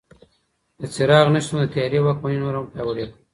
[0.79, 3.15] د څراغ نه شتون د تیارې واکمني نوره هم پیاوړې کړه.